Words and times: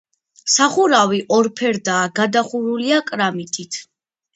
სახურავი 0.53 1.21
ორფერდაა, 1.39 2.11
გადახურულია 2.23 3.03
კრამიტით. 3.15 3.85